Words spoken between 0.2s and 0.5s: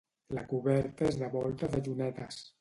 La